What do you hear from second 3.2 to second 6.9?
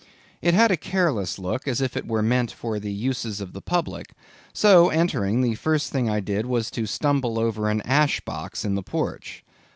of the public; so, entering, the first thing I did was to